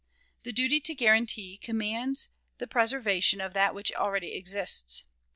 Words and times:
The 0.41 0.51
duty 0.51 0.79
to 0.81 0.95
guarantee 0.95 1.57
commands 1.59 2.29
the 2.57 2.65
preservation 2.65 3.39
of 3.39 3.53
that 3.53 3.75
which 3.75 3.93
already 3.93 4.33
exists. 4.33 5.03